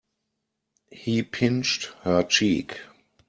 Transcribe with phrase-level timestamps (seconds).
[0.89, 2.79] He pinched her cheek.